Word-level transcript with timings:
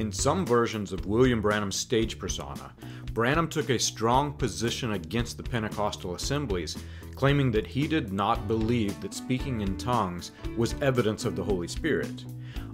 In 0.00 0.10
some 0.10 0.46
versions 0.46 0.94
of 0.94 1.04
William 1.04 1.42
Branham's 1.42 1.76
stage 1.76 2.18
persona, 2.18 2.72
Branham 3.12 3.46
took 3.46 3.68
a 3.68 3.78
strong 3.78 4.32
position 4.32 4.92
against 4.92 5.36
the 5.36 5.42
Pentecostal 5.42 6.14
assemblies, 6.14 6.78
claiming 7.16 7.50
that 7.50 7.66
he 7.66 7.86
did 7.86 8.10
not 8.10 8.48
believe 8.48 8.98
that 9.02 9.12
speaking 9.12 9.60
in 9.60 9.76
tongues 9.76 10.30
was 10.56 10.74
evidence 10.80 11.26
of 11.26 11.36
the 11.36 11.44
Holy 11.44 11.68
Spirit. 11.68 12.24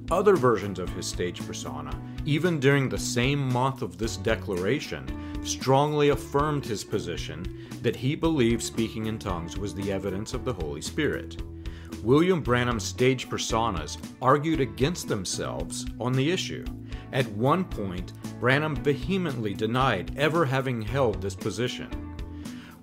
Other 0.08 0.36
versions 0.36 0.78
of 0.78 0.88
his 0.90 1.04
stage 1.04 1.44
persona, 1.44 2.00
even 2.24 2.60
during 2.60 2.88
the 2.88 2.96
same 2.96 3.52
month 3.52 3.82
of 3.82 3.98
this 3.98 4.16
declaration, 4.18 5.04
strongly 5.42 6.10
affirmed 6.10 6.64
his 6.64 6.84
position 6.84 7.66
that 7.82 7.96
he 7.96 8.14
believed 8.14 8.62
speaking 8.62 9.06
in 9.06 9.18
tongues 9.18 9.58
was 9.58 9.74
the 9.74 9.90
evidence 9.90 10.32
of 10.32 10.44
the 10.44 10.52
Holy 10.52 10.80
Spirit. 10.80 11.42
William 12.04 12.40
Branham's 12.40 12.84
stage 12.84 13.28
personas 13.28 13.98
argued 14.22 14.60
against 14.60 15.08
themselves 15.08 15.86
on 15.98 16.12
the 16.12 16.30
issue. 16.30 16.64
At 17.12 17.28
one 17.32 17.64
point, 17.64 18.12
Branham 18.40 18.76
vehemently 18.76 19.54
denied 19.54 20.16
ever 20.16 20.44
having 20.44 20.82
held 20.82 21.20
this 21.20 21.34
position. 21.34 21.88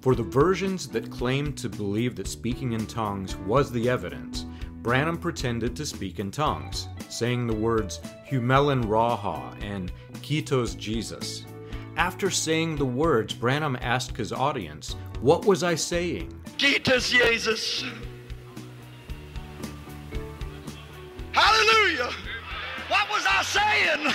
For 0.02 0.16
the 0.16 0.23
versions 0.23 0.88
that 0.90 1.12
claimed 1.12 1.58
to 1.59 1.70
believe 1.70 2.16
that 2.18 2.28
speaking 2.28 2.73
in 2.73 2.86
tongues 2.88 3.36
was 3.38 3.72
the 3.72 3.90
evidence, 3.90 4.45
Branham 4.81 5.17
pretended 5.17 5.78
to 5.78 5.86
speak 5.86 6.20
in 6.20 6.30
tongues, 6.30 6.90
saying 7.08 7.48
the 7.48 7.55
words 7.55 8.02
Humelin 8.30 8.84
Raha 8.84 9.55
and 9.64 9.94
Kitos 10.16 10.78
Jesus. 10.78 11.45
After 11.95 12.30
saying 12.30 12.76
the 12.76 12.86
words, 12.86 13.34
Branham 13.34 13.78
asked 13.80 14.17
his 14.17 14.34
audience, 14.34 14.98
What 15.22 15.45
was 15.45 15.64
I 15.64 15.76
saying? 15.76 16.34
Kitos 16.58 17.09
Jesus. 17.09 17.86
Hallelujah. 21.31 22.09
What 22.94 23.10
was 23.10 23.26
I 23.28 23.42
saying? 23.42 24.02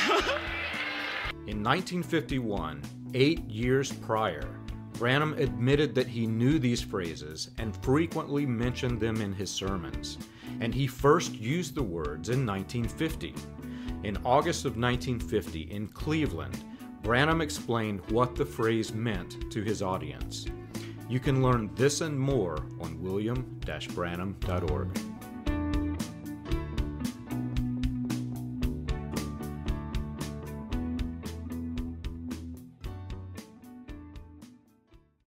In 1.48 1.64
1951, 1.64 2.80
eight 3.12 3.40
years 3.50 3.90
prior, 3.90 4.60
Branham 4.92 5.34
admitted 5.34 5.96
that 5.96 6.06
he 6.06 6.28
knew 6.28 6.60
these 6.60 6.80
phrases 6.80 7.50
and 7.58 7.76
frequently 7.82 8.46
mentioned 8.46 9.00
them 9.00 9.20
in 9.20 9.32
his 9.32 9.50
sermons, 9.50 10.18
and 10.60 10.72
he 10.72 10.86
first 10.86 11.34
used 11.34 11.74
the 11.74 11.82
words 11.82 12.28
in 12.28 12.46
1950. 12.46 13.34
In 14.04 14.16
August 14.24 14.64
of 14.64 14.76
1950, 14.76 15.62
in 15.62 15.88
Cleveland, 15.88 16.62
Branham 17.02 17.40
explained 17.40 18.08
what 18.12 18.36
the 18.36 18.46
phrase 18.46 18.94
meant 18.94 19.50
to 19.50 19.60
his 19.60 19.82
audience. 19.82 20.46
You 21.08 21.18
can 21.18 21.42
learn 21.42 21.74
this 21.74 22.00
and 22.00 22.16
more 22.16 22.58
on 22.80 23.02
william-branham.org. 23.02 25.17